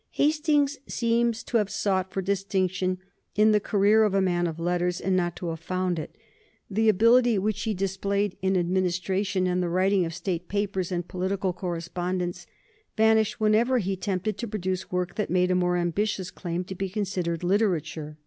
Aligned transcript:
Hastings 0.09 0.79
seems 0.87 1.43
to 1.43 1.57
have 1.57 1.69
sought 1.69 2.11
for 2.11 2.23
distinction 2.23 2.97
in 3.35 3.51
the 3.51 3.59
career 3.59 4.03
of 4.03 4.15
a 4.15 4.19
man 4.19 4.47
of 4.47 4.59
letters 4.59 4.99
and 4.99 5.15
not 5.15 5.35
to 5.35 5.49
have 5.49 5.59
found 5.59 5.99
it. 5.99 6.15
The 6.71 6.89
ability 6.89 7.37
which 7.37 7.61
he 7.61 7.75
displayed 7.75 8.35
in 8.41 8.57
administration 8.57 9.45
and 9.45 9.61
the 9.61 9.69
writing 9.69 10.03
of 10.03 10.15
State 10.15 10.47
papers 10.47 10.91
and 10.91 11.07
political 11.07 11.53
correspondence 11.53 12.47
vanished 12.97 13.39
whenever 13.39 13.77
he 13.77 13.93
attempted 13.93 14.39
to 14.39 14.47
produce 14.47 14.91
work 14.91 15.13
that 15.17 15.29
made 15.29 15.51
a 15.51 15.53
more 15.55 15.77
ambitious 15.77 16.31
claim 16.31 16.63
to 16.63 16.73
be 16.73 16.89
considered 16.89 17.43
literature. 17.43 18.17